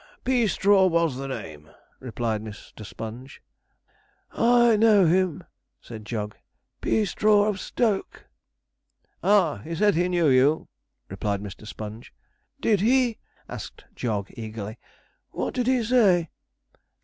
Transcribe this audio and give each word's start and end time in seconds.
'Pea 0.23 0.45
Peastraw 0.47 0.87
was 0.87 1.15
the 1.15 1.27
name,' 1.27 1.69
replied 1.99 2.41
Mr. 2.41 2.83
Sponge. 2.83 3.39
'I 4.31 4.77
know 4.77 5.05
him,' 5.05 5.43
said 5.79 6.05
Jog; 6.07 6.35
'Peastraw 6.81 7.47
of 7.47 7.59
Stoke.' 7.59 8.25
'Ah, 9.21 9.57
he 9.57 9.75
said 9.75 9.93
he 9.93 10.09
knew 10.09 10.27
you.' 10.27 10.67
replied 11.07 11.41
Mr. 11.43 11.67
Sponge. 11.67 12.11
'Did 12.61 12.81
he?' 12.81 13.19
asked 13.47 13.85
Jog 13.93 14.29
eagerly. 14.33 14.79
'What 15.29 15.53
did 15.53 15.67
he 15.67 15.83
say?' 15.83 16.31